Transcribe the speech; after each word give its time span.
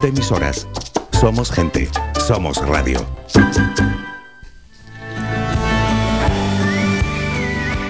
de 0.00 0.10
emisoras. 0.10 0.68
Somos 1.20 1.50
gente. 1.50 1.90
Somos 2.24 2.58
radio. 2.58 3.04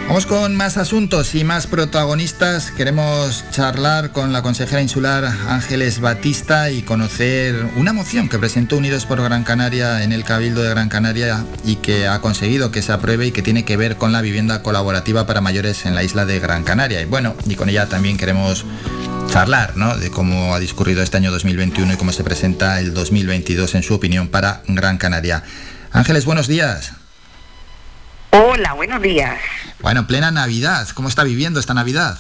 Vamos 0.07 0.25
con 0.25 0.57
más 0.57 0.79
asuntos 0.79 1.35
y 1.35 1.45
más 1.45 1.67
protagonistas. 1.67 2.71
Queremos 2.71 3.45
charlar 3.51 4.13
con 4.13 4.33
la 4.33 4.41
consejera 4.41 4.81
insular 4.81 5.27
Ángeles 5.49 6.01
Batista 6.01 6.71
y 6.71 6.81
conocer 6.81 7.67
una 7.77 7.93
moción 7.93 8.31
que 8.31 8.39
presentó 8.39 8.79
Unidos 8.79 9.05
por 9.05 9.23
Gran 9.23 9.45
Canaria 9.45 10.03
en 10.03 10.13
el 10.13 10.25
Cabildo 10.25 10.63
de 10.63 10.71
Gran 10.71 10.89
Canaria 10.89 11.45
y 11.63 11.77
que 11.77 12.09
ha 12.09 12.23
conseguido 12.23 12.71
que 12.71 12.81
se 12.81 12.93
apruebe 12.93 13.27
y 13.27 13.33
que 13.33 13.43
tiene 13.43 13.67
que 13.67 13.77
ver 13.77 13.97
con 13.97 14.13
la 14.13 14.23
vivienda 14.23 14.63
colaborativa 14.63 15.27
para 15.27 15.43
mayores 15.43 15.85
en 15.85 15.95
la 15.95 16.03
isla 16.03 16.25
de 16.25 16.41
Gran 16.41 16.65
Canaria. 16.65 17.03
Y 17.03 17.05
bueno, 17.05 17.35
y 17.47 17.57
con 17.57 17.69
ella 17.69 17.87
también 17.91 18.17
queremos 18.17 18.65
charlar 19.29 19.77
¿no? 19.77 19.97
de 19.97 20.11
cómo 20.11 20.55
ha 20.55 20.59
discurrido 20.59 21.03
este 21.03 21.17
año 21.19 21.31
2021 21.31 21.93
y 21.93 21.97
cómo 21.97 22.13
se 22.13 22.25
presenta 22.25 22.81
el 22.81 22.95
2022 22.95 23.75
en 23.75 23.83
su 23.83 23.95
opinión 23.95 24.29
para 24.29 24.63
Gran 24.67 24.99
Canaria. 24.99 25.45
Ángeles, 25.93 26.25
buenos 26.25 26.49
días. 26.49 26.93
Hola, 28.31 28.73
buenos 28.73 29.03
días. 29.03 29.39
Bueno, 29.81 30.07
plena 30.07 30.31
Navidad, 30.31 30.89
¿cómo 30.95 31.09
está 31.09 31.25
viviendo 31.25 31.61
esta 31.61 31.75
Navidad? 31.75 32.19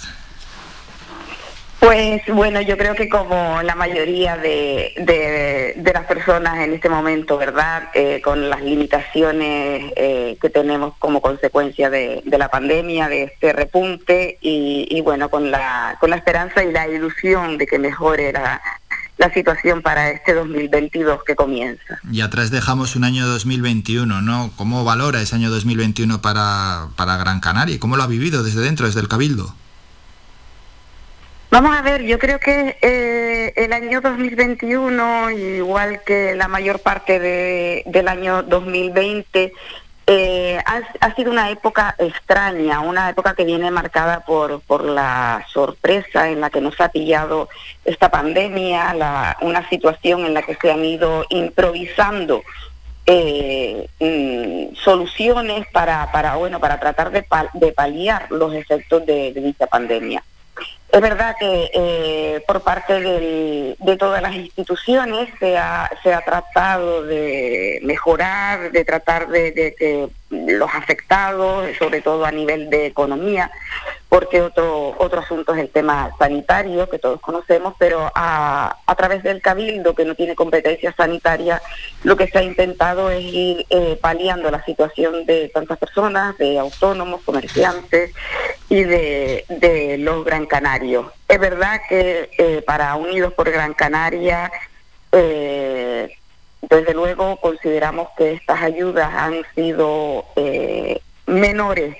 Pues 1.80 2.23
bueno, 2.27 2.60
yo 2.60 2.77
creo 2.77 2.96
que 2.96 3.09
como 3.09 3.62
la 3.62 3.77
mayoría 3.77 4.36
de, 4.36 4.95
de, 5.77 5.92
las 5.92 6.06
personas 6.06 6.59
en 6.59 6.74
este 6.74 6.88
momento, 6.88 7.38
¿verdad? 7.38 7.91
Eh, 7.95 8.20
con 8.23 8.50
las 8.50 8.62
limitaciones 8.62 9.92
eh, 9.96 10.36
que 10.41 10.50
tenemos 10.50 10.95
como 10.98 11.20
consecuencia 11.20 11.88
de, 11.88 12.22
la 12.27 12.50
pandemia, 12.50 13.09
de 13.09 13.24
este 13.24 13.52
repunte 13.52 14.38
y, 14.41 15.00
bueno, 15.02 15.30
con 15.30 15.50
la, 15.50 15.96
con 16.00 16.10
la 16.10 16.16
esperanza 16.16 16.64
y 16.64 16.72
la 16.72 16.88
ilusión 16.88 17.59
de 17.59 17.66
que 17.66 17.78
mejore 17.78 18.33
la, 18.33 18.60
la 19.16 19.33
situación 19.33 19.80
para 19.80 20.10
este 20.10 20.34
2022 20.34 21.22
que 21.24 21.36
comienza. 21.36 22.00
Y 22.10 22.22
atrás 22.22 22.50
dejamos 22.50 22.97
un 22.97 23.05
año 23.05 23.27
2021, 23.27 24.20
¿no? 24.20 24.50
¿Cómo 24.56 24.84
valora 24.84 25.20
ese 25.20 25.36
año 25.36 25.48
2021 25.50 26.20
para, 26.22 26.88
para 26.97 27.16
Gran 27.19 27.38
Canaria? 27.38 27.78
¿Cómo 27.78 27.97
lo 27.97 28.03
ha 28.03 28.08
vivido 28.08 28.42
desde 28.42 28.62
dentro, 28.62 28.86
desde 28.86 29.00
el 29.00 29.08
Cabildo? 29.08 29.55
Vamos 31.50 31.74
a 31.74 31.80
ver, 31.80 32.02
yo 32.02 32.18
creo 32.18 32.38
que 32.38 32.77
eh, 32.82 33.54
el 33.56 33.72
año 33.72 34.02
2021, 34.02 35.30
igual 35.30 36.02
que 36.04 36.34
la 36.34 36.46
mayor 36.46 36.78
parte 36.80 37.18
de, 37.18 37.84
del 37.86 38.06
año 38.08 38.42
2020, 38.42 39.54
eh, 40.06 40.58
ha, 41.00 41.14
sido 41.14 41.30
una 41.30 41.50
época 41.50 41.94
extraña, 41.98 42.80
una 42.80 43.08
época 43.08 43.34
que 43.34 43.44
viene 43.44 43.70
marcada 43.70 44.26
por, 44.26 44.60
por 44.60 44.84
la 44.84 45.42
sorpresa 45.50 46.28
en 46.28 46.42
la 46.42 46.50
que 46.50 46.60
nos 46.60 46.78
ha 46.82 46.91
pillado 46.91 47.48
esta 47.82 48.10
pandemia, 48.10 48.92
la, 48.92 49.38
una 49.41 49.66
situación 49.70 50.26
en 50.26 50.34
la 50.34 50.42
que 50.42 50.54
se 50.54 50.70
han 50.70 50.84
ido 50.84 51.24
improvisando 51.30 52.42
eh, 53.06 53.88
mm, 54.00 54.76
soluciones 54.76 55.66
para, 55.72 56.12
para, 56.12 56.36
bueno, 56.36 56.60
para 56.60 56.78
tratar 56.78 57.10
de, 57.10 57.24
de 57.54 57.72
paliar 57.72 58.30
los 58.30 58.52
efectos 58.54 59.06
de 59.06 59.32
dicha 59.32 59.66
pandemia. 59.66 60.22
Es 60.91 61.03
verdad 61.03 61.36
que 61.39 61.70
eh, 61.75 62.42
por 62.47 62.62
parte 62.62 62.94
de 63.00 63.97
todas 63.98 64.22
las 64.22 64.34
instituciones 64.34 65.28
se 65.39 65.58
ha, 65.58 65.91
tratado 66.25 67.03
de 67.03 67.78
mejorar, 67.83 68.72
de 68.72 68.84
tratar 68.86 69.28
de, 69.28 69.53
de 69.53 69.75
que 69.75 70.09
los 70.31 70.75
afectados, 70.75 71.69
sobre 71.78 72.00
todo 72.00 72.25
a 72.25 72.33
nivel 72.33 72.70
de 72.70 72.86
economía, 72.86 73.50
porque 74.09 74.41
otro, 74.41 74.95
otro 74.98 75.20
asunto 75.20 75.55
es 75.55 75.61
el 75.61 75.69
tema 75.69 76.11
sanitario, 76.19 76.89
que 76.89 76.98
todos 76.98 77.20
conocemos, 77.20 77.75
pero 77.78 78.11
a, 78.15 78.77
través 78.97 79.23
del 79.23 79.42
cabildo, 79.42 79.95
que 79.95 80.05
no 80.05 80.15
tiene 80.15 80.34
competencia 80.34 80.92
sanitaria, 80.97 81.61
lo 82.05 82.17
que 82.17 82.27
se 82.27 82.39
ha 82.39 82.42
intentado 82.42 83.11
es 83.11 83.23
ir 83.23 83.67
eh, 83.70 83.98
paliando 84.00 84.50
la 84.50 84.65
situación 84.65 85.27
de 85.27 85.50
tantas 85.53 85.78
personas, 85.78 86.37
de 86.39 86.59
autónomos, 86.59 87.20
comerciantes 87.23 88.12
y 88.69 88.82
de, 88.82 89.44
de 89.49 89.99
los 89.99 90.25
Gran 90.25 90.47
Canarios. 90.47 91.06
Es 91.28 91.38
verdad 91.38 91.81
que 91.88 92.31
eh, 92.38 92.62
para 92.66 92.97
Unidos 92.97 93.34
por 93.34 93.50
Gran 93.50 93.75
Canaria, 93.75 94.50
eh, 95.12 96.11
desde 96.62 96.94
luego 96.94 97.37
consideramos 97.37 98.09
que 98.16 98.32
estas 98.32 98.62
ayudas 98.62 99.12
han 99.15 99.43
sido 99.55 100.25
eh, 100.37 101.00
menores 101.27 101.97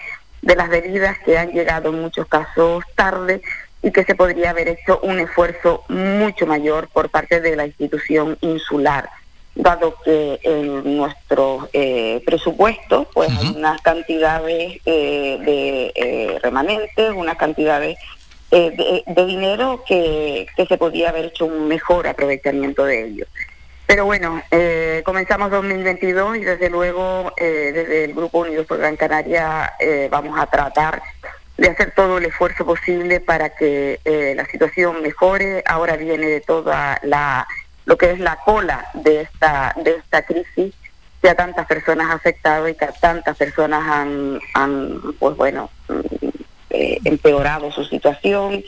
de 0.49 0.57
las 0.57 0.69
medidas 0.71 1.19
que 1.25 1.37
han 1.37 1.53
llegado 1.53 1.91
en 1.91 2.01
muchos 2.01 2.27
casos 2.27 2.83
tarde 2.95 3.43
y 3.83 3.93
que 3.93 4.03
se 4.05 4.15
podría 4.15 4.51
haber 4.51 4.69
hecho 4.69 4.99
un 5.03 5.21
esfuerzo 5.21 5.85
mucho 5.89 6.47
mayor 6.47 6.89
por 6.89 7.11
parte 7.11 7.43
de 7.43 7.55
la 7.55 7.67
institución 7.67 8.39
insular, 8.41 9.11
dado 9.55 9.95
que 10.03 10.41
en 10.43 10.97
nuestro 10.97 11.69
eh, 11.75 12.23
presupuesto 12.25 13.07
pues 13.13 13.29
hay 13.31 13.57
unas 13.57 13.79
cantidades 13.83 14.81
eh, 14.87 15.39
de 15.45 16.41
remanentes, 16.43 17.13
unas 17.15 17.37
cantidades 17.37 17.99
de, 18.51 19.05
de, 19.07 19.27
dinero 19.27 19.85
que, 19.87 20.47
que 20.57 20.65
se 20.65 20.79
podía 20.79 21.11
haber 21.11 21.27
hecho 21.27 21.45
un 21.45 21.69
mejor 21.69 22.09
aprovechamiento 22.09 22.87
de 22.87 23.07
ellos. 23.07 23.29
Pero 23.89 24.05
bueno, 24.05 24.43
eh, 24.51 25.01
comenzamos 25.03 25.51
2022 25.51 26.37
y 26.37 26.41
desde 26.41 26.69
luego 26.69 27.33
eh, 27.39 27.73
desde 27.73 28.05
el 28.05 28.13
Grupo 28.13 28.41
Unidos 28.41 28.67
por 28.67 28.77
Gran 28.77 28.97
Canaria 28.97 29.73
eh, 29.81 30.09
vamos 30.11 30.39
a 30.39 30.45
tratar 30.45 31.01
de 31.57 31.71
hacer 31.71 31.93
todo 31.97 32.19
el 32.19 32.27
esfuerzo 32.27 32.67
posible 32.67 33.21
para 33.21 33.49
que 33.57 33.99
eh, 34.05 34.35
la 34.37 34.45
situación 34.45 35.01
mejore. 35.01 35.63
Ahora 35.65 35.97
viene 35.97 36.27
de 36.27 36.43
toda 36.43 37.01
la 37.03 37.49
lo 37.87 37.97
que 37.97 38.11
es 38.11 38.21
la 38.21 38.37
cola 38.45 38.89
de 38.93 39.23
esta 39.23 39.75
de 39.83 39.93
esta 39.93 40.21
crisis 40.21 40.75
que 41.23 41.31
a 41.31 41.35
tantas 41.35 41.67
personas 41.67 42.11
ha 42.11 42.17
afectado 42.17 42.69
y 42.69 42.75
tantas 42.75 43.39
personas 43.39 43.89
han, 43.89 44.39
han 44.53 45.01
pues 45.19 45.35
bueno 45.35 45.71
eh, 46.69 46.99
empeorado 47.05 47.73
su 47.73 47.85
situación 47.85 48.63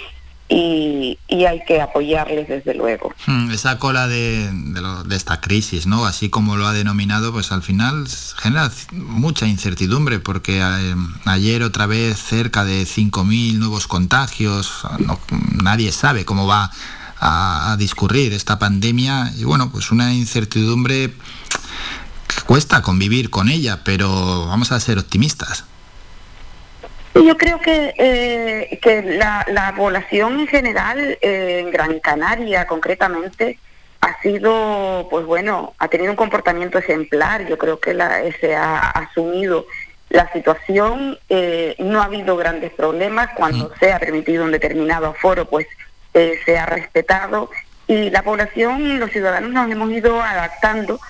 y, 0.50 1.16
hay 1.46 1.64
que 1.64 1.80
apoyarles 1.80 2.48
desde 2.48 2.74
luego. 2.74 3.14
Hmm, 3.26 3.50
esa 3.50 3.78
cola 3.78 4.08
de, 4.08 4.50
de, 4.52 5.16
esta 5.16 5.40
crisis, 5.40 5.86
¿no? 5.86 6.04
Así 6.04 6.28
como 6.28 6.56
lo 6.56 6.66
ha 6.66 6.72
denominado, 6.72 7.32
pues 7.32 7.52
al 7.52 7.62
final 7.62 8.06
genera 8.36 8.70
mucha 8.92 9.46
incertidumbre 9.46 10.18
porque 10.18 10.60
eh, 10.60 10.94
ayer 11.24 11.62
otra 11.62 11.86
vez 11.86 12.18
cerca 12.18 12.64
de 12.64 12.82
5.000 12.82 13.58
nuevos 13.58 13.86
contagios, 13.86 14.82
nadie 15.62 15.92
sabe 15.92 16.24
cómo 16.24 16.46
va 16.46 16.70
a, 17.20 17.72
a, 17.72 17.76
discurrir 17.76 18.32
esta 18.32 18.58
pandemia 18.58 19.32
y 19.38 19.44
bueno, 19.44 19.70
pues 19.70 19.92
una 19.92 20.12
incertidumbre 20.12 21.14
que 22.26 22.42
cuesta 22.44 22.82
convivir 22.82 23.30
con 23.30 23.48
ella, 23.48 23.82
pero 23.84 24.46
vamos 24.46 24.72
a 24.72 24.80
ser 24.80 24.98
optimistas. 24.98 25.64
Yo 27.14 27.36
creo 27.36 27.60
que, 27.60 27.94
eh, 27.98 28.78
que 28.80 29.02
la, 29.02 29.44
la, 29.48 29.74
población 29.74 30.40
en 30.40 30.46
general, 30.46 31.18
eh, 31.20 31.60
en 31.60 31.70
Gran 31.70 31.98
Canaria 32.00 32.66
concretamente, 32.66 33.58
ha 34.00 34.20
sido, 34.22 35.08
pues 35.10 35.26
bueno, 35.26 35.74
ha 35.78 35.88
tenido 35.88 36.10
un 36.12 36.16
comportamiento 36.16 36.78
ejemplar. 36.78 37.46
Yo 37.46 37.58
creo 37.58 37.80
que 37.80 37.94
la, 37.94 38.22
se 38.40 38.54
ha 38.54 38.78
asumido 38.78 39.66
la 40.08 40.30
situación, 40.32 41.18
eh, 41.28 41.76
no 41.78 42.00
ha 42.00 42.04
habido 42.04 42.36
grandes 42.36 42.72
problemas. 42.72 43.30
Cuando 43.36 43.72
se 43.78 43.92
ha 43.92 43.98
permitido 43.98 44.44
un 44.44 44.52
determinado 44.52 45.08
aforo, 45.08 45.44
pues 45.46 45.66
eh, 46.14 46.38
se 46.44 46.58
ha 46.58 46.66
respetado. 46.66 47.50
Y 47.86 48.10
la 48.10 48.22
población, 48.22 48.98
los 49.00 49.10
ciudadanos 49.10 49.50
nos 49.50 49.70
hemos 49.70 49.90
ido 49.90 50.22
adaptando 50.22 51.00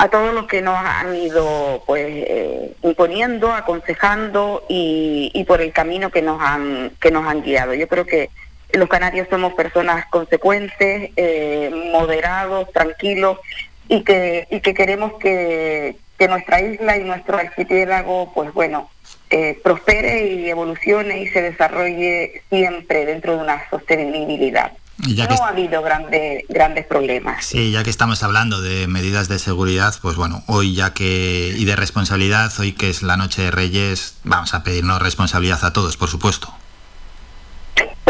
a 0.00 0.08
todo 0.08 0.32
lo 0.32 0.46
que 0.46 0.62
nos 0.62 0.78
han 0.78 1.14
ido 1.14 1.82
pues 1.84 2.06
eh, 2.08 2.72
imponiendo, 2.82 3.52
aconsejando 3.52 4.64
y, 4.66 5.30
y, 5.34 5.44
por 5.44 5.60
el 5.60 5.72
camino 5.72 6.10
que 6.10 6.22
nos 6.22 6.40
han 6.40 6.92
que 6.98 7.10
nos 7.10 7.26
han 7.26 7.42
guiado. 7.42 7.74
Yo 7.74 7.86
creo 7.86 8.06
que 8.06 8.30
los 8.72 8.88
canarios 8.88 9.28
somos 9.28 9.52
personas 9.52 10.06
consecuentes, 10.06 11.10
eh, 11.16 11.90
moderados, 11.92 12.72
tranquilos 12.72 13.40
y 13.88 14.02
que 14.02 14.48
y 14.50 14.60
que 14.60 14.72
queremos 14.72 15.18
que, 15.18 15.96
que 16.18 16.28
nuestra 16.28 16.62
isla 16.62 16.96
y 16.96 17.04
nuestro 17.04 17.36
archipiélago 17.36 18.32
pues 18.32 18.54
bueno 18.54 18.88
eh, 19.28 19.60
prospere 19.62 20.28
y 20.28 20.48
evolucione 20.48 21.20
y 21.20 21.28
se 21.28 21.42
desarrolle 21.42 22.40
siempre 22.48 23.04
dentro 23.04 23.36
de 23.36 23.42
una 23.42 23.68
sostenibilidad. 23.68 24.72
Ya 25.06 25.26
no 25.26 25.44
ha 25.44 25.48
habido 25.48 25.82
grandes 25.82 26.44
grandes 26.48 26.86
problemas. 26.86 27.44
Sí, 27.44 27.70
ya 27.72 27.84
que 27.84 27.90
estamos 27.90 28.22
hablando 28.22 28.60
de 28.60 28.86
medidas 28.86 29.28
de 29.28 29.38
seguridad, 29.38 29.94
pues 30.02 30.16
bueno, 30.16 30.42
hoy 30.46 30.74
ya 30.74 30.92
que 30.92 31.54
y 31.56 31.64
de 31.64 31.76
responsabilidad, 31.76 32.52
hoy 32.58 32.72
que 32.72 32.90
es 32.90 33.02
la 33.02 33.16
noche 33.16 33.42
de 33.42 33.50
Reyes, 33.50 34.18
vamos 34.24 34.54
a 34.54 34.62
pedirnos 34.62 35.00
responsabilidad 35.00 35.64
a 35.64 35.72
todos, 35.72 35.96
por 35.96 36.08
supuesto. 36.08 36.54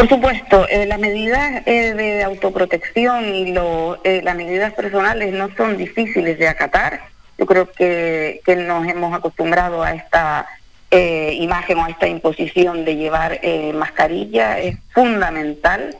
Por 0.01 0.09
supuesto, 0.09 0.67
eh, 0.71 0.87
las 0.87 0.99
medidas 0.99 1.63
eh, 1.67 1.93
de 1.93 2.25
autoprotección 2.25 3.35
y 3.35 3.53
lo, 3.53 4.01
eh, 4.03 4.23
las 4.25 4.35
medidas 4.35 4.73
personales 4.73 5.31
no 5.35 5.55
son 5.57 5.77
difíciles 5.77 6.39
de 6.39 6.49
acatar. 6.49 7.03
Yo 7.37 7.45
creo 7.45 7.71
que, 7.71 8.41
que 8.47 8.57
nos 8.57 8.89
hemos 8.89 9.15
acostumbrado 9.15 9.83
a 9.83 9.93
esta 9.93 10.47
eh, 10.91 11.35
imagen 11.39 11.79
o 11.79 11.85
a 11.85 11.91
esta 11.91 12.09
imposición 12.09 12.87
de 12.87 12.97
llevar 12.97 13.41
mascarilla. 13.75 14.59
Es 14.59 14.79
fundamental 14.95 15.95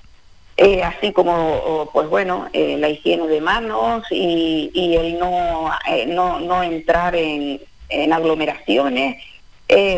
eh, 0.63 0.83
así 0.83 1.11
como, 1.15 1.89
pues 1.91 2.07
bueno, 2.11 2.51
eh, 2.53 2.77
la 2.79 2.91
higiene 2.91 3.27
de 3.29 3.41
manos 3.41 4.05
y, 4.11 4.71
el 4.95 5.19
no, 5.19 5.73
eh, 5.89 6.05
no, 6.05 6.39
no, 6.39 6.63
entrar 6.63 7.17
en, 7.17 7.63
aglomeraciones. 8.13 9.17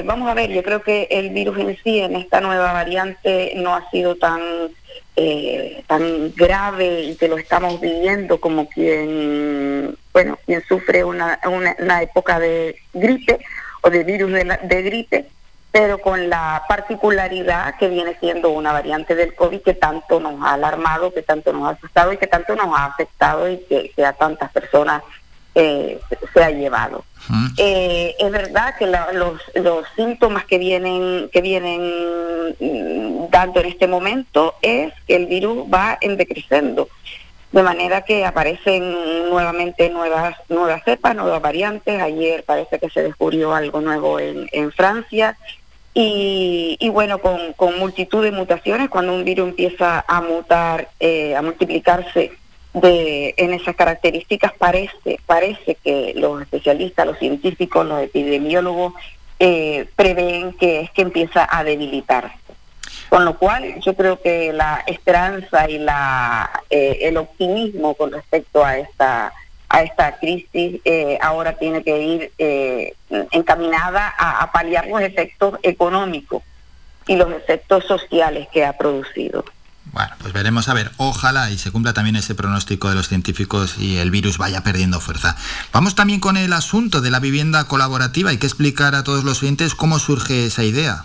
vamos 0.05 0.31
a 0.31 0.35
ver, 0.35 0.53
yo 0.53 0.63
creo 0.63 0.81
que 0.85 1.09
el 1.11 1.31
virus 1.31 1.59
en 1.59 1.77
sí, 1.83 1.99
en 1.99 2.15
esta 2.15 2.41
nueva 2.41 2.73
variante, 2.73 3.55
no 3.57 3.75
ha 3.75 3.91
sido 3.91 4.15
tan, 4.15 4.41
tan 5.89 6.33
grave 6.37 7.07
y 7.07 7.17
que 7.17 7.27
lo 7.27 7.39
estamos 7.39 7.81
viviendo 7.81 8.41
como 8.41 8.69
quien, 8.69 9.97
bueno, 10.13 10.39
quien 10.47 10.63
sufre 10.69 11.03
una, 11.03 11.41
una, 11.45 12.03
época 12.03 12.39
de 12.39 12.77
gripe 12.93 13.41
o 13.81 13.91
de 13.91 14.05
virus 14.05 14.31
de 14.31 14.83
gripe 14.83 15.27
pero 15.73 15.99
con 15.99 16.29
la 16.29 16.65
particularidad 16.69 17.77
que 17.79 17.89
viene 17.89 18.15
siendo 18.21 18.51
una 18.51 18.73
variante 18.73 19.15
del 19.15 19.35
COVID 19.35 19.63
que 19.63 19.73
tanto 19.73 20.21
nos 20.21 20.41
ha 20.45 20.53
alarmado, 20.53 21.15
que 21.15 21.23
tanto 21.23 21.51
nos 21.55 21.67
ha 21.67 21.71
asustado 21.71 22.13
y 22.13 22.19
que 22.19 22.27
tanto 22.27 22.55
nos 22.55 22.79
ha 22.79 22.85
afectado 22.85 23.51
y 23.51 23.57
que, 23.59 24.05
a 24.05 24.13
tantas 24.13 24.53
personas 24.53 25.03
eh, 25.55 25.99
se 26.35 26.45
ha 26.45 26.51
llevado. 26.51 27.05
Eh, 27.57 28.15
es 28.19 28.31
verdad 28.31 28.75
que 28.77 28.87
los, 28.87 29.41
los 29.55 29.87
síntomas 29.97 30.45
que 30.45 30.59
vienen 30.59 31.31
que 31.33 31.41
vienen 31.41 32.55
mm, 32.61 33.31
dando 33.31 33.61
en 33.61 33.67
este 33.67 33.87
momento 33.87 34.55
es 34.61 34.93
que 35.07 35.17
el 35.17 35.27
virus 35.27 35.67
va 35.73 35.97
en 36.01 36.17
decreciendo 36.19 36.89
de 37.53 37.63
manera 37.63 38.01
que 38.01 38.25
aparecen 38.25 39.29
nuevamente 39.29 39.89
nuevas 39.91 40.37
nuevas 40.49 40.83
cepas, 40.85 41.15
nuevas 41.15 41.41
variantes. 41.41 42.01
Ayer 42.01 42.45
parece 42.45 42.79
que 42.79 42.91
se 42.91 43.03
descubrió 43.03 43.55
algo 43.55 43.81
nuevo 43.81 44.19
en, 44.19 44.49
en 44.53 44.73
Francia 44.73 45.37
y, 45.95 46.89
bueno, 46.89 47.19
con, 47.19 47.79
multitud 47.79 48.23
de 48.23 48.33
mutaciones, 48.33 48.89
cuando 48.89 49.15
un 49.15 49.25
virus 49.25 49.51
empieza 49.51 50.05
a 50.07 50.23
mutar, 50.23 50.89
eh, 51.01 51.37
a 51.37 51.43
multiplicarse 51.43 52.33
de, 52.73 53.35
en 53.37 53.53
esas 53.53 53.77
características, 53.77 54.53
parece, 54.55 55.21
parece 55.27 55.77
que 55.83 56.15
los 56.17 56.41
especialistas, 56.41 57.07
los 57.07 57.19
científicos, 57.19 57.87
los 57.87 58.03
epidemiólogos 58.03 58.95
eh, 59.39 59.87
prevén 59.97 60.53
que 60.55 60.81
es 60.81 60.91
que 60.93 61.03
empieza 61.03 61.47
a 61.51 61.63
debilitarse. 61.65 62.37
Con 63.11 63.27
lo 63.27 63.37
cual, 63.37 63.79
yo 63.81 63.95
creo 63.95 64.23
que 64.23 64.55
la 64.55 64.83
esperanza 64.87 65.69
y 65.69 65.79
la, 65.79 66.51
eh, 66.71 67.01
el 67.03 67.19
optimismo 67.19 67.93
con 67.95 68.11
respecto 68.11 68.65
a 68.65 68.79
esta 68.79 69.35
a 69.73 69.83
esta 69.83 70.19
crisis 70.19 70.81
eh, 70.85 71.19
ahora 71.23 71.55
tiene 71.55 71.83
que 71.83 71.99
ir 71.99 72.33
eh, 72.37 72.95
encaminada 73.31 74.15
a, 74.19 74.53
paliar 74.53 74.87
los 74.87 75.01
efectos 75.01 75.59
económicos 75.63 76.43
y 77.07 77.17
los 77.17 77.33
efectos 77.33 77.85
sociales 77.87 78.49
que 78.53 78.67
ha 78.67 78.77
producido. 78.77 79.47
Bueno, 79.87 80.11
pues 80.19 80.35
veremos 80.35 80.69
a 80.69 80.75
ver, 80.75 80.91
ojalá 80.99 81.51
y 81.51 81.57
se 81.57 81.71
cumpla 81.71 81.95
también 81.95 82.17
ese 82.17 82.35
pronóstico 82.35 82.91
de 82.91 82.95
los 82.95 83.09
científicos 83.09 83.79
y 83.79 83.97
el 83.97 84.11
virus 84.11 84.37
vaya 84.37 84.63
perdiendo 84.63 85.01
fuerza. 85.01 85.37
Vamos 85.73 85.95
también 85.95 86.21
con 86.21 86.37
el 86.37 86.53
asunto 86.53 87.01
de 87.01 87.11
la 87.11 87.19
vivienda 87.19 87.65
colaborativa. 87.65 88.29
Hay 88.29 88.39
que 88.39 88.47
explicar 88.47 88.95
a 88.95 89.05
todos 89.05 89.25
los 89.25 89.43
oyentes 89.43 89.75
cómo 89.75 89.99
surge 89.99 90.47
esa 90.47 90.65
idea. 90.65 91.05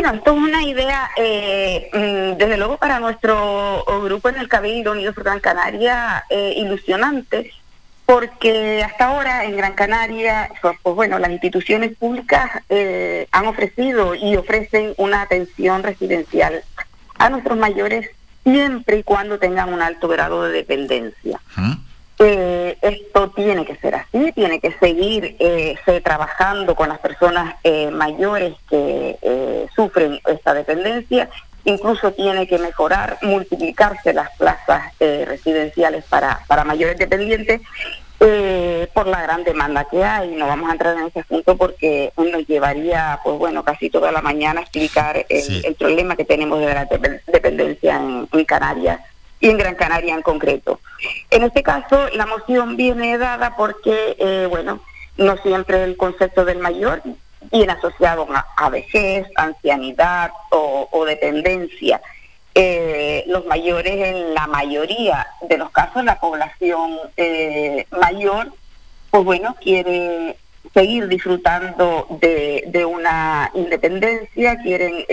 Bueno, 0.00 0.14
esto 0.14 0.30
es 0.30 0.38
una 0.38 0.62
idea, 0.62 1.10
eh, 1.16 1.90
mm, 1.92 2.38
desde 2.38 2.56
luego 2.56 2.76
para 2.76 3.00
nuestro 3.00 3.84
grupo 4.04 4.28
en 4.28 4.36
el 4.36 4.46
Cabildo 4.46 4.92
Unidos 4.92 5.12
por 5.12 5.24
Gran 5.24 5.40
Canaria, 5.40 6.24
eh, 6.30 6.54
ilusionante, 6.56 7.50
porque 8.06 8.84
hasta 8.84 9.06
ahora 9.06 9.44
en 9.44 9.56
Gran 9.56 9.72
Canaria, 9.72 10.50
pues, 10.62 10.78
pues 10.84 10.94
bueno, 10.94 11.18
las 11.18 11.32
instituciones 11.32 11.96
públicas 11.96 12.62
eh, 12.68 13.26
han 13.32 13.46
ofrecido 13.46 14.14
y 14.14 14.36
ofrecen 14.36 14.94
una 14.98 15.22
atención 15.22 15.82
residencial 15.82 16.62
a 17.18 17.28
nuestros 17.30 17.58
mayores 17.58 18.08
siempre 18.44 18.98
y 18.98 19.02
cuando 19.02 19.40
tengan 19.40 19.72
un 19.72 19.82
alto 19.82 20.06
grado 20.06 20.44
de 20.44 20.52
dependencia. 20.52 21.40
Eh, 22.68 22.76
esto 22.82 23.30
tiene 23.30 23.64
que 23.64 23.76
ser 23.76 23.94
así, 23.94 24.32
tiene 24.32 24.60
que 24.60 24.72
seguir 24.72 25.36
eh, 25.38 25.76
trabajando 26.04 26.74
con 26.74 26.88
las 26.88 26.98
personas 26.98 27.54
eh, 27.64 27.90
mayores 27.90 28.54
que 28.68 29.16
eh, 29.22 29.66
sufren 29.74 30.20
esta 30.26 30.52
dependencia, 30.52 31.30
incluso 31.64 32.12
tiene 32.12 32.46
que 32.46 32.58
mejorar, 32.58 33.18
multiplicarse 33.22 34.12
las 34.12 34.30
plazas 34.36 34.92
residenciales 34.98 36.04
para, 36.04 36.40
para 36.46 36.64
mayores 36.64 36.98
dependientes 36.98 37.60
por 38.94 39.06
la 39.06 39.22
gran 39.22 39.44
demanda 39.44 39.84
que 39.84 40.02
hay. 40.02 40.34
No 40.34 40.46
vamos 40.46 40.68
a 40.68 40.72
entrar 40.72 40.96
en 40.96 41.06
ese 41.06 41.22
punto 41.24 41.56
porque 41.56 42.12
nos 42.16 42.46
llevaría, 42.46 43.20
pues 43.22 43.38
bueno, 43.38 43.64
casi 43.64 43.90
toda 43.90 44.10
la 44.12 44.22
mañana 44.22 44.60
a 44.60 44.62
explicar 44.62 45.26
el, 45.28 45.74
problema 45.74 46.16
que 46.16 46.24
tenemos 46.24 46.58
de 46.60 46.66
la 46.66 46.88
dependencia 47.26 47.96
en 47.96 48.44
Canarias 48.44 49.00
y 49.40 49.48
en 49.48 49.56
Gran 49.56 49.74
Canaria 49.74 50.14
en 50.14 50.22
concreto. 50.22 50.80
En 51.30 51.44
este 51.44 51.62
caso, 51.62 52.08
la 52.14 52.26
moción 52.26 52.76
viene 52.76 53.18
dada 53.18 53.54
porque, 53.56 54.16
eh, 54.18 54.46
bueno, 54.48 54.80
no 55.16 55.36
siempre 55.38 55.84
el 55.84 55.96
concepto 55.96 56.44
del 56.44 56.58
mayor 56.58 57.02
viene 57.52 57.72
asociado 57.72 58.26
a, 58.56 58.68
vejez, 58.68 59.26
ancianidad 59.36 60.30
o, 60.50 61.04
dependencia. 61.06 62.00
Eh, 62.54 63.24
los 63.28 63.46
mayores, 63.46 63.94
en 63.94 64.34
la 64.34 64.46
mayoría 64.48 65.26
de 65.42 65.58
los 65.58 65.70
casos, 65.70 66.04
la 66.04 66.18
población 66.18 66.98
eh, 67.16 67.86
mayor, 67.90 68.52
pues 69.10 69.24
bueno, 69.24 69.54
quiere 69.60 70.36
seguir 70.74 71.06
disfrutando 71.06 72.06
de, 72.20 72.64
de 72.66 72.84
una 72.84 73.50
independencia, 73.54 74.58
quieren 74.58 75.04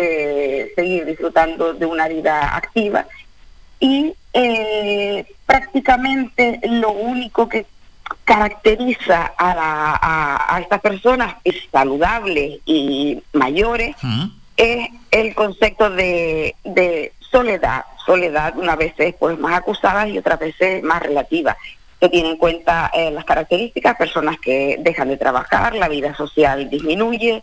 seguir 0.76 1.06
disfrutando 1.06 1.74
de 1.74 1.86
una 1.86 2.08
vida 2.08 2.56
activa 2.56 3.06
y 3.80 4.14
eh, 4.34 5.26
prácticamente 5.46 6.60
lo 6.64 6.92
único 6.92 7.48
que 7.48 7.66
caracteriza 8.24 9.34
a, 9.38 10.60
estas 10.62 10.82
personas 10.82 11.36
saludables 11.72 12.60
y 12.66 13.22
mayores 13.34 13.96
es 14.58 14.90
el 15.12 15.36
concepto 15.36 15.90
de, 15.90 16.56
soledad. 17.32 17.86
Soledad 18.06 18.58
una 18.58 18.76
vez 18.76 18.94
pues 19.20 19.38
más 19.40 19.58
acusada 19.58 20.08
y 20.08 20.18
otras 20.18 20.40
veces 20.40 20.84
más 20.84 21.02
relativa 21.02 21.58
que 22.00 22.10
tiene 22.10 22.32
en 22.32 22.38
cuenta 22.38 22.92
eh, 22.94 23.10
las 23.12 23.26
características, 23.26 23.96
personas 23.96 24.38
que 24.40 24.78
dejan 24.80 25.08
de 25.08 25.18
trabajar, 25.18 25.76
la 25.76 25.88
vida 25.88 26.16
social 26.16 26.70
disminuye, 26.70 27.42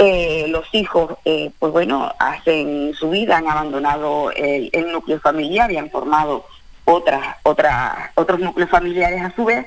eh, 0.00 0.46
los 0.48 0.64
hijos, 0.72 1.16
eh, 1.24 1.50
pues 1.58 1.72
bueno, 1.72 2.14
hacen 2.20 2.94
su 2.94 3.10
vida, 3.10 3.36
han 3.36 3.48
abandonado 3.48 4.30
el, 4.30 4.70
núcleo 4.92 5.18
familiar 5.18 5.72
y 5.72 5.76
han 5.76 5.90
formado 5.90 6.46
otras, 6.84 7.20
otras, 7.42 8.10
otros 8.14 8.38
núcleos 8.38 8.70
familiares 8.70 9.20
a 9.22 9.34
su 9.34 9.44
vez. 9.44 9.66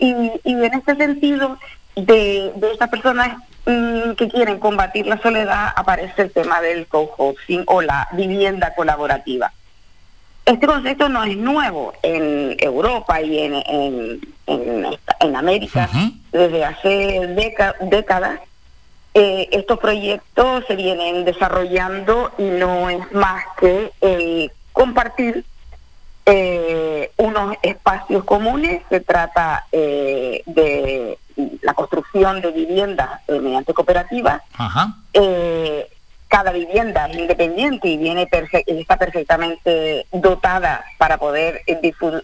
Y, 0.00 0.12
en 0.44 0.74
este 0.74 0.96
sentido, 0.96 1.56
de, 1.94 2.52
de 2.56 2.72
estas 2.72 2.88
personas 2.88 3.36
mm, 3.64 4.14
que 4.16 4.28
quieren 4.28 4.58
combatir 4.58 5.06
la 5.06 5.22
soledad, 5.22 5.72
aparece 5.76 6.22
el 6.22 6.32
tema 6.32 6.60
del 6.60 6.88
co-housing 6.88 7.62
o 7.66 7.80
la 7.80 8.08
vivienda 8.12 8.74
colaborativa. 8.74 9.52
Este 10.46 10.66
concepto 10.66 11.08
no 11.08 11.22
es 11.22 11.36
nuevo 11.36 11.92
en 12.02 12.56
Europa 12.58 13.22
y 13.22 13.38
en, 13.38 13.54
en, 13.66 14.20
en, 15.20 15.36
América 15.36 15.88
desde 16.32 16.64
hace 16.64 17.68
décadas 17.88 18.40
eh, 19.12 19.48
estos 19.50 19.78
proyectos 19.80 20.64
se 20.68 20.76
vienen 20.76 21.24
desarrollando 21.24 22.30
y 22.38 22.44
no 22.44 22.88
es 22.88 23.10
más 23.12 23.42
que 23.58 23.90
eh, 24.00 24.50
compartir 24.72 25.44
eh, 26.26 27.10
unos 27.16 27.56
espacios 27.62 28.22
comunes. 28.24 28.82
Se 28.88 29.00
trata 29.00 29.66
de 29.72 31.18
la 31.62 31.74
construcción 31.74 32.40
de 32.40 32.52
viviendas 32.52 33.20
mediante 33.28 33.74
cooperativas. 33.74 34.42
cada 36.28 36.52
vivienda 36.52 37.06
es 37.06 37.18
independiente 37.18 37.88
y 37.88 37.96
viene 37.96 38.28
está 38.66 38.96
perfectamente 38.96 40.06
dotada 40.12 40.84
para 40.98 41.18
poder 41.18 41.62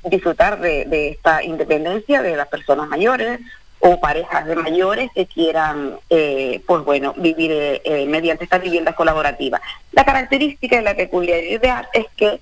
disfrutar 0.04 0.60
de 0.60 1.08
esta 1.08 1.42
independencia 1.42 2.22
de 2.22 2.36
las 2.36 2.46
personas 2.46 2.86
mayores 2.86 3.40
o 3.80 4.00
parejas 4.00 4.46
de 4.46 4.56
mayores 4.56 5.10
que 5.14 5.26
quieran, 5.26 5.98
eh, 6.10 6.62
pues 6.66 6.84
bueno, 6.84 7.14
vivir 7.16 7.52
eh, 7.52 7.82
eh, 7.84 8.06
mediante 8.06 8.44
estas 8.44 8.62
viviendas 8.62 8.94
colaborativas. 8.94 9.60
La 9.92 10.04
característica 10.04 10.80
y 10.80 10.84
la 10.84 10.96
peculiaridad 10.96 11.86
es 11.92 12.06
que 12.16 12.40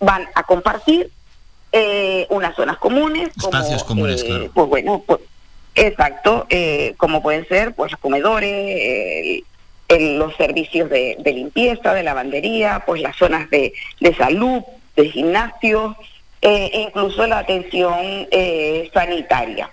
van 0.00 0.26
a 0.34 0.42
compartir 0.42 1.10
unas 2.30 2.56
zonas 2.56 2.78
comunes, 2.78 3.28
espacios 3.36 3.84
comunes, 3.84 4.24
claro. 4.24 4.50
Pues 4.54 4.66
bueno, 4.66 5.04
pues, 5.06 5.20
exacto, 5.74 6.46
como 6.96 7.22
pueden 7.22 7.46
ser, 7.48 7.74
pues 7.74 7.92
los 7.92 8.00
comedores. 8.00 9.42
los 9.90 10.34
servicios 10.36 10.88
de, 10.88 11.18
limpieza, 11.22 11.92
de 11.92 12.02
lavandería, 12.02 12.82
pues 12.86 13.02
las 13.02 13.14
zonas 13.14 13.50
de, 13.50 13.74
de 14.00 14.14
salud, 14.14 14.62
de 14.96 15.10
gimnasio, 15.10 15.96
e 16.40 16.80
incluso 16.86 17.26
la 17.26 17.40
atención 17.40 18.26
sanitaria. 18.94 19.68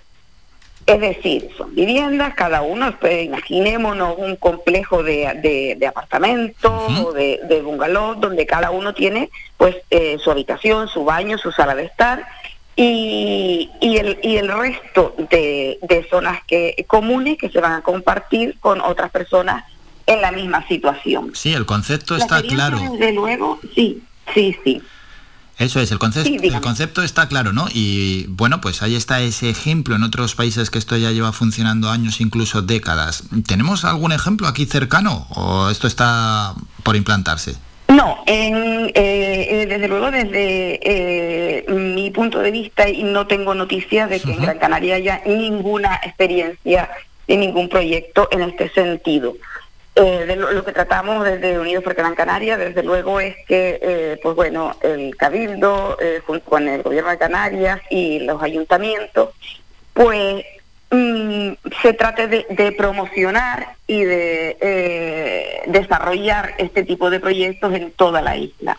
Es 0.86 1.00
decir, 1.00 1.48
son 1.56 1.74
viviendas, 1.74 2.34
cada 2.34 2.60
uno, 2.60 2.94
pues, 3.00 3.24
imaginémonos 3.24 4.16
un 4.18 4.36
complejo 4.36 5.02
de, 5.02 5.76
de, 5.78 5.86
apartamentos 5.86 7.00
o 7.00 7.12
de, 7.12 7.40
de 7.48 7.62
bungalows 7.62 8.20
donde 8.20 8.44
cada 8.44 8.70
uno 8.70 8.92
tiene 8.92 9.30
pues 9.56 9.76
eh, 9.90 10.18
su 10.22 10.30
habitación, 10.30 10.88
su 10.88 11.04
baño, 11.04 11.38
su 11.38 11.52
sala 11.52 11.74
de 11.74 11.84
estar 11.84 12.26
y, 12.76 13.70
y, 13.80 13.96
el, 13.96 14.18
y 14.22 14.36
el 14.36 14.48
resto 14.48 15.14
de, 15.30 15.78
de 15.82 16.06
zonas 16.10 16.40
que, 16.46 16.84
comunes 16.86 17.38
que 17.38 17.48
se 17.48 17.60
van 17.60 17.72
a 17.72 17.82
compartir 17.82 18.58
con 18.60 18.80
otras 18.80 19.10
personas 19.10 19.64
en 20.06 20.20
la 20.20 20.32
misma 20.32 20.66
situación. 20.66 21.30
Sí, 21.34 21.54
el 21.54 21.66
concepto 21.66 22.16
está 22.16 22.42
claro. 22.42 22.78
Desde 22.78 23.12
luego, 23.12 23.58
sí, 23.74 24.02
sí, 24.34 24.56
sí. 24.64 24.82
Eso 25.58 25.80
es, 25.80 25.92
el 25.92 25.98
concepto, 25.98 26.42
el 26.42 26.60
concepto 26.60 27.02
está 27.02 27.28
claro, 27.28 27.52
¿no? 27.52 27.66
Y 27.72 28.26
bueno, 28.28 28.60
pues 28.60 28.82
ahí 28.82 28.96
está 28.96 29.20
ese 29.20 29.50
ejemplo 29.50 29.94
en 29.94 30.02
otros 30.02 30.34
países 30.34 30.68
que 30.68 30.78
esto 30.78 30.96
ya 30.96 31.12
lleva 31.12 31.32
funcionando 31.32 31.90
años, 31.90 32.20
incluso 32.20 32.62
décadas. 32.62 33.24
¿Tenemos 33.46 33.84
algún 33.84 34.12
ejemplo 34.12 34.48
aquí 34.48 34.66
cercano 34.66 35.26
o 35.30 35.70
esto 35.70 35.86
está 35.86 36.54
por 36.82 36.96
implantarse? 36.96 37.54
No, 37.88 38.24
en, 38.26 38.90
eh, 38.94 39.66
desde 39.68 39.86
luego 39.86 40.10
desde 40.10 40.80
eh, 40.82 41.64
mi 41.68 42.10
punto 42.10 42.40
de 42.40 42.50
vista 42.50 42.88
y 42.88 43.04
no 43.04 43.26
tengo 43.26 43.54
noticias 43.54 44.10
de 44.10 44.20
que 44.20 44.32
en 44.32 44.42
Gran 44.42 44.58
Canaria 44.58 44.96
haya 44.96 45.22
ninguna 45.24 46.00
experiencia 46.02 46.90
de 47.28 47.36
ningún 47.36 47.68
proyecto 47.68 48.28
en 48.32 48.42
este 48.42 48.70
sentido. 48.70 49.34
Eh, 49.96 50.24
de 50.26 50.34
lo, 50.34 50.64
que 50.64 50.72
tratamos 50.72 51.24
desde 51.24 51.56
Unidos 51.56 51.84
por 51.84 51.94
Gran 51.94 52.16
Canaria, 52.16 52.56
desde 52.56 52.82
luego, 52.82 53.20
es 53.20 53.36
que, 53.46 53.78
eh, 53.80 54.18
pues 54.20 54.34
bueno, 54.34 54.74
el 54.82 55.16
Cabildo, 55.16 55.96
eh, 56.00 56.20
junto 56.26 56.44
con 56.50 56.66
el 56.66 56.82
Gobierno 56.82 57.10
de 57.10 57.18
Canarias 57.18 57.80
y 57.90 58.18
los 58.18 58.42
ayuntamientos, 58.42 59.30
pues 59.92 60.44
mm, 60.90 61.50
se 61.80 61.92
trate 61.92 62.26
de, 62.26 62.72
promocionar 62.76 63.76
y 63.86 64.02
de 64.02 65.62
desarrollar 65.66 66.54
este 66.58 66.82
tipo 66.82 67.08
de 67.08 67.20
proyectos 67.20 67.72
en 67.72 67.92
toda 67.92 68.20
la 68.20 68.36
isla. 68.36 68.76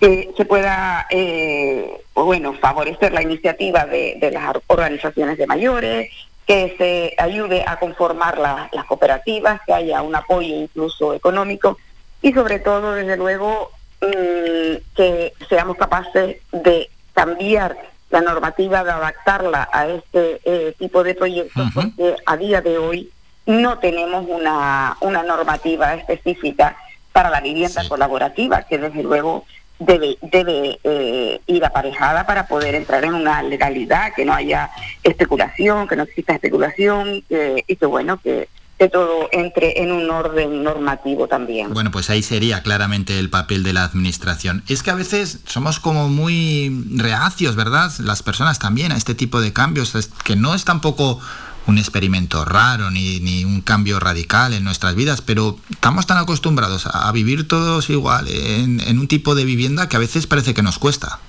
Que 0.00 0.30
se 0.36 0.44
pueda, 0.46 1.06
pues 1.10 2.26
bueno, 2.26 2.54
favorecer 2.54 3.12
la 3.12 3.22
iniciativa 3.22 3.84
de, 3.84 4.16
de 4.18 4.30
las 4.32 4.56
organizaciones 4.66 5.38
de 5.38 5.46
mayores, 5.46 6.10
que 6.46 6.74
se 6.78 7.14
ayude 7.22 7.64
a 7.66 7.78
conformar 7.78 8.38
las 8.38 8.84
cooperativas, 8.86 9.60
que 9.66 9.72
haya 9.72 10.02
un 10.02 10.14
apoyo 10.16 10.54
incluso 10.54 11.14
económico 11.14 11.78
y 12.22 12.32
sobre 12.32 12.58
todo, 12.58 12.94
desde 12.94 13.16
luego, 13.16 13.70
mm, 14.02 14.94
que 14.96 15.32
seamos 15.48 15.76
capaces 15.76 16.38
de 16.52 16.90
cambiar 17.14 17.76
la 18.10 18.20
normativa, 18.20 18.82
de 18.82 18.90
adaptarla 18.90 19.68
a 19.72 19.86
este 19.86 20.40
eh, 20.44 20.74
tipo 20.78 21.02
de 21.04 21.14
proyectos, 21.14 21.68
porque 21.74 22.16
a 22.26 22.36
día 22.36 22.60
de 22.60 22.76
hoy 22.78 23.10
no 23.46 23.78
tenemos 23.78 24.26
una, 24.28 24.96
una 25.00 25.22
normativa 25.22 25.94
específica 25.94 26.76
para 27.12 27.30
la 27.30 27.40
vivienda 27.40 27.86
colaborativa, 27.88 28.62
que 28.62 28.78
desde 28.78 29.02
luego 29.02 29.44
debe, 29.80 30.16
debe 30.22 30.78
eh, 30.84 31.40
ir 31.46 31.64
aparejada 31.64 32.26
para 32.26 32.46
poder 32.46 32.76
entrar 32.76 33.04
en 33.04 33.14
una 33.14 33.42
legalidad, 33.42 34.12
que 34.14 34.24
no 34.24 34.32
haya 34.32 34.70
especulación, 35.02 35.88
que 35.88 35.96
no 35.96 36.04
exista 36.04 36.34
especulación 36.34 37.24
y 37.28 37.76
que 37.76 37.86
bueno, 37.86 38.20
que, 38.20 38.48
que 38.80 38.88
todo 38.88 39.28
entre 39.30 39.82
en 39.82 39.92
un 39.92 40.08
orden 40.10 40.62
normativo 40.62 41.28
también. 41.28 41.74
Bueno, 41.74 41.90
pues 41.90 42.08
ahí 42.08 42.22
sería 42.22 42.62
claramente 42.62 43.18
el 43.18 43.28
papel 43.28 43.62
de 43.62 43.74
la 43.74 43.84
administración. 43.84 44.64
Es 44.68 44.82
que 44.82 44.90
a 44.90 44.94
veces 44.94 45.40
somos 45.44 45.80
como 45.80 46.08
muy 46.08 46.86
reacios, 46.96 47.56
¿verdad? 47.56 47.92
Las 47.98 48.22
personas 48.22 48.58
también 48.58 48.90
a 48.92 48.96
este 48.96 49.14
tipo 49.14 49.42
de 49.42 49.52
cambios, 49.52 49.92
que 50.24 50.34
no 50.34 50.54
es 50.54 50.64
tampoco 50.64 51.20
un 51.66 51.78
experimento 51.78 52.44
raro 52.44 52.90
ni, 52.90 53.20
ni, 53.20 53.44
un 53.44 53.60
cambio 53.60 54.00
radical 54.00 54.54
en 54.54 54.64
nuestras 54.64 54.94
vidas, 54.94 55.22
pero 55.22 55.56
estamos 55.70 56.06
tan 56.06 56.18
acostumbrados 56.18 56.86
a, 56.86 57.10
vivir 57.12 57.46
todos 57.46 57.90
igual 57.90 58.28
en, 58.28 58.80
en, 58.80 58.98
un 58.98 59.08
tipo 59.08 59.34
de 59.34 59.44
vivienda 59.44 59.88
que 59.88 59.96
a 59.96 60.00
veces 60.00 60.26
parece 60.26 60.54
que 60.54 60.62
nos 60.62 60.78
cuesta. 60.78 61.20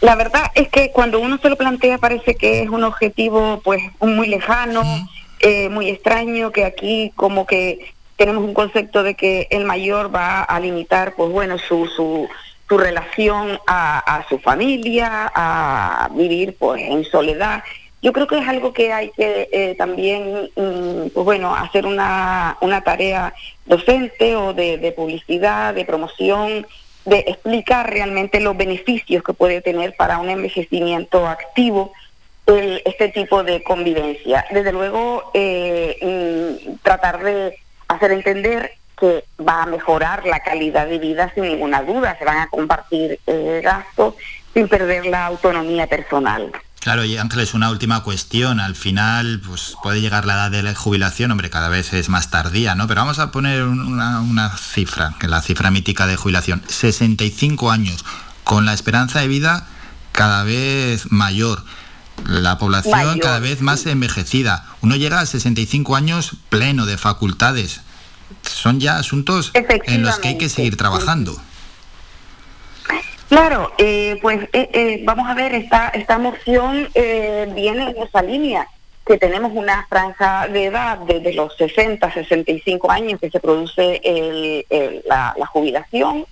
La 0.00 0.16
verdad 0.16 0.50
es 0.54 0.68
que 0.68 0.90
cuando 0.92 1.20
uno 1.20 1.38
se 1.38 1.48
lo 1.48 1.56
plantea 1.56 1.98
parece 1.98 2.34
que 2.34 2.62
es 2.62 2.68
un 2.68 2.84
objetivo 2.84 3.60
pues 3.62 3.82
muy 4.00 4.28
lejano, 4.28 4.82
eh, 5.40 5.68
muy 5.68 5.88
extraño, 5.88 6.52
que 6.52 6.64
aquí 6.64 7.12
como 7.16 7.46
que 7.46 7.92
tenemos 8.16 8.44
un 8.44 8.54
concepto 8.54 9.02
de 9.02 9.14
que 9.14 9.48
el 9.50 9.64
mayor 9.64 10.14
va 10.14 10.42
a 10.42 10.60
limitar 10.60 11.14
pues 11.14 11.30
bueno 11.30 11.58
su, 11.58 11.86
su, 11.86 12.28
su 12.68 12.78
relación 12.78 13.58
a, 13.66 13.98
a 13.98 14.28
su 14.28 14.38
familia, 14.38 15.32
a 15.34 16.08
vivir 16.14 16.56
pues 16.58 16.82
en 16.82 17.04
soledad 17.04 17.62
yo 18.02 18.12
creo 18.12 18.26
que 18.26 18.38
es 18.38 18.48
algo 18.48 18.72
que 18.72 18.92
hay 18.92 19.10
que 19.12 19.48
eh, 19.52 19.74
también, 19.78 20.50
mm, 20.56 21.10
pues 21.14 21.24
bueno, 21.24 21.54
hacer 21.54 21.86
una, 21.86 22.58
una 22.60 22.82
tarea 22.82 23.32
docente 23.64 24.34
o 24.34 24.52
de, 24.52 24.92
publicidad, 24.96 25.72
de 25.72 25.84
promoción, 25.84 26.66
de 27.04 27.20
explicar 27.20 27.88
realmente 27.90 28.40
los 28.40 28.56
beneficios 28.56 29.22
que 29.22 29.32
puede 29.32 29.60
tener 29.60 29.94
para 29.96 30.18
un 30.18 30.28
envejecimiento 30.28 31.26
activo 31.26 31.92
este 32.84 33.08
tipo 33.08 33.44
de 33.44 33.62
convivencia. 33.62 34.44
Desde 34.50 34.72
luego, 34.72 35.30
eh, 35.32 35.96
mm, 36.02 36.74
tratar 36.82 37.22
de 37.22 37.56
hacer 37.88 38.10
entender 38.10 38.72
que 38.98 39.24
va 39.40 39.62
a 39.62 39.66
mejorar 39.66 40.26
la 40.26 40.40
calidad 40.40 40.86
de 40.86 40.98
vida 40.98 41.32
sin 41.34 41.44
ninguna 41.44 41.82
duda, 41.82 42.16
se 42.18 42.24
van 42.24 42.38
a 42.38 42.48
compartir 42.48 43.18
eh, 43.26 43.60
gastos 43.62 44.14
sin 44.52 44.68
perder 44.68 45.06
la 45.06 45.26
autonomía 45.26 45.86
personal. 45.86 46.52
Claro, 46.82 47.04
y 47.04 47.16
Ángeles, 47.16 47.54
una 47.54 47.70
última 47.70 48.02
cuestión. 48.02 48.58
Al 48.58 48.74
final, 48.74 49.40
pues 49.46 49.76
puede 49.84 50.00
llegar 50.00 50.24
la 50.24 50.34
edad 50.34 50.50
de 50.50 50.64
la 50.64 50.74
jubilación, 50.74 51.30
hombre, 51.30 51.48
cada 51.48 51.68
vez 51.68 51.92
es 51.92 52.08
más 52.08 52.32
tardía, 52.32 52.74
¿no? 52.74 52.88
Pero 52.88 53.02
vamos 53.02 53.20
a 53.20 53.30
poner 53.30 53.62
una, 53.62 54.50
cifra, 54.56 55.14
que 55.20 55.26
es 55.26 55.30
la 55.30 55.40
cifra 55.42 55.70
mítica 55.70 56.08
de 56.08 56.16
jubilación. 56.16 56.60
65 56.66 57.70
años, 57.70 58.04
con 58.42 58.66
la 58.66 58.74
esperanza 58.74 59.20
de 59.20 59.28
vida 59.28 59.68
cada 60.10 60.42
vez 60.42 61.12
mayor. 61.12 61.64
La 62.26 62.58
población 62.58 63.20
cada 63.20 63.38
vez 63.38 63.60
más 63.60 63.86
envejecida. 63.86 64.66
Uno 64.80 64.96
llega 64.96 65.20
a 65.20 65.26
65 65.26 65.94
años 65.94 66.32
pleno 66.48 66.84
de 66.84 66.98
facultades. 66.98 67.80
Son 68.42 68.80
ya 68.80 68.96
asuntos 68.96 69.52
en 69.54 70.02
los 70.02 70.18
que 70.18 70.28
hay 70.28 70.38
que 70.38 70.48
seguir 70.48 70.76
trabajando. 70.76 71.40
Claro, 73.32 73.72
eh, 73.78 74.18
pues 74.20 74.42
eh, 74.52 74.68
eh, 74.74 75.00
vamos 75.04 75.26
a 75.26 75.32
ver, 75.32 75.54
esta, 75.54 75.88
esta 75.88 76.18
moción 76.18 76.86
viene 76.92 77.88
en 77.88 78.02
esa 78.02 78.20
línea, 78.20 78.68
que 79.06 79.16
tenemos 79.16 79.52
una 79.54 79.86
franja 79.88 80.48
de 80.48 80.66
edad 80.66 80.98
desde 80.98 81.32
los 81.32 81.56
60, 81.56 82.12
65 82.12 82.90
años 82.90 83.18
que 83.18 83.30
se 83.30 83.40
produce 83.40 84.02
la, 85.06 85.34
jubilación 85.46 86.26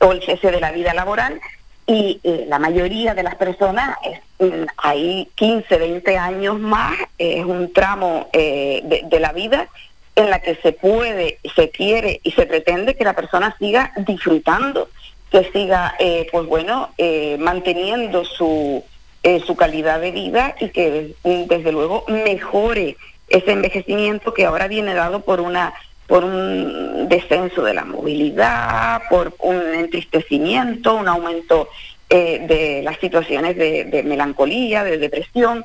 o 0.00 0.12
el 0.12 0.22
cese 0.22 0.50
de 0.50 0.60
la 0.60 0.70
vida 0.72 0.92
laboral 0.92 1.40
y 1.86 2.20
la 2.22 2.58
mayoría 2.58 3.14
de 3.14 3.22
las 3.22 3.36
personas, 3.36 3.96
mm, 4.38 4.66
hay 4.76 5.26
15, 5.36 5.78
20 5.78 6.18
años 6.18 6.60
más, 6.60 6.92
es 7.16 7.42
un 7.46 7.72
tramo 7.72 8.28
de 8.34 9.18
la 9.18 9.32
vida 9.32 9.68
en 10.14 10.28
la 10.28 10.40
que 10.40 10.56
se 10.56 10.72
puede, 10.72 11.38
se 11.56 11.70
quiere 11.70 12.20
y 12.22 12.32
se 12.32 12.44
pretende 12.44 12.96
que 12.96 13.04
la 13.04 13.14
persona 13.14 13.56
siga 13.58 13.94
disfrutando 13.96 14.90
que 15.34 15.50
siga, 15.50 15.96
eh, 15.98 16.28
pues 16.30 16.46
bueno, 16.46 16.90
eh, 16.96 17.36
manteniendo 17.40 18.24
su, 18.24 18.84
eh, 19.24 19.42
su 19.44 19.56
calidad 19.56 20.00
de 20.00 20.12
vida 20.12 20.54
y 20.60 20.68
que 20.68 21.16
desde 21.24 21.72
luego 21.72 22.04
mejore 22.06 22.96
ese 23.28 23.50
envejecimiento 23.50 24.32
que 24.32 24.44
ahora 24.44 24.68
viene 24.68 24.94
dado 24.94 25.22
por 25.22 25.40
una 25.40 25.74
por 26.06 26.22
un 26.22 27.08
descenso 27.08 27.64
de 27.64 27.74
la 27.74 27.84
movilidad, 27.84 29.02
por 29.10 29.34
un 29.40 29.56
entristecimiento, 29.74 30.94
un 30.94 31.08
aumento 31.08 31.68
de 32.10 32.82
las 32.84 32.98
situaciones 32.98 33.56
de, 33.56 34.02
melancolía, 34.04 34.84
de 34.84 34.98
depresión. 34.98 35.64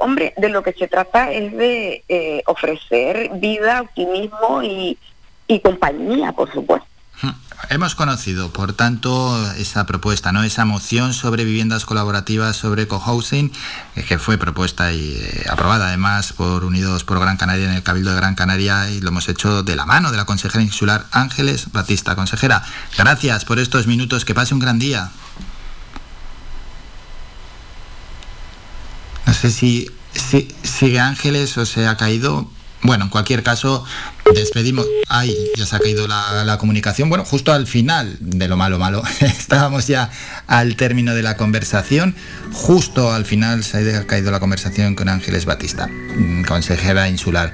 hombre, 0.00 0.34
de 0.36 0.50
lo 0.50 0.62
que 0.62 0.74
se 0.74 0.86
trata 0.86 1.32
es 1.32 1.56
de 1.56 2.42
ofrecer 2.46 3.30
vida, 3.36 3.80
optimismo 3.80 4.62
y 4.62 5.60
compañía, 5.60 6.32
por 6.32 6.52
supuesto. 6.52 6.93
Hemos 7.70 7.94
conocido, 7.94 8.50
por 8.50 8.72
tanto, 8.72 9.52
esa 9.52 9.86
propuesta, 9.86 10.32
¿no? 10.32 10.42
Esa 10.42 10.64
moción 10.64 11.14
sobre 11.14 11.44
viviendas 11.44 11.84
colaborativas, 11.84 12.56
sobre 12.56 12.86
cohousing, 12.86 13.52
eh, 13.96 14.02
que 14.02 14.18
fue 14.18 14.38
propuesta 14.38 14.92
y 14.92 15.16
eh, 15.18 15.46
aprobada 15.48 15.88
además 15.88 16.32
por 16.32 16.64
Unidos 16.64 17.04
por 17.04 17.20
Gran 17.20 17.36
Canaria 17.36 17.66
en 17.66 17.74
el 17.74 17.82
Cabildo 17.82 18.10
de 18.10 18.16
Gran 18.16 18.34
Canaria 18.34 18.90
y 18.90 19.00
lo 19.00 19.08
hemos 19.08 19.28
hecho 19.28 19.62
de 19.62 19.76
la 19.76 19.86
mano 19.86 20.10
de 20.10 20.16
la 20.16 20.24
consejera 20.24 20.62
insular 20.62 21.06
Ángeles 21.12 21.72
Batista. 21.72 22.14
Consejera, 22.16 22.64
gracias 22.98 23.44
por 23.44 23.58
estos 23.58 23.86
minutos, 23.86 24.24
que 24.24 24.34
pase 24.34 24.54
un 24.54 24.60
gran 24.60 24.78
día. 24.78 25.10
No 29.26 29.32
sé 29.32 29.50
si, 29.50 29.90
si 30.12 30.48
sigue 30.62 31.00
Ángeles 31.00 31.56
o 31.56 31.64
se 31.64 31.86
ha 31.86 31.96
caído. 31.96 32.50
Bueno, 32.82 33.04
en 33.04 33.10
cualquier 33.10 33.42
caso, 33.42 33.84
Despedimos. 34.32 34.86
Ay, 35.08 35.36
ya 35.56 35.66
se 35.66 35.76
ha 35.76 35.78
caído 35.78 36.06
la, 36.08 36.56
comunicación. 36.58 37.08
Bueno, 37.08 37.24
justo 37.24 37.52
al 37.52 37.66
final 37.66 38.16
de 38.20 38.48
lo 38.48 38.56
malo, 38.56 38.78
malo. 38.78 39.02
Estábamos 39.20 39.86
ya 39.86 40.10
al 40.46 40.76
término 40.76 41.14
de 41.14 41.22
la 41.22 41.36
conversación. 41.36 42.14
Justo 42.52 43.12
al 43.12 43.24
final 43.24 43.64
se 43.64 43.96
ha 43.96 44.06
caído 44.06 44.30
la 44.30 44.40
conversación 44.40 44.94
con 44.94 45.08
Ángeles 45.08 45.44
Batista, 45.44 45.88
mm, 45.88 46.44
consejera 46.44 47.08
insular 47.08 47.52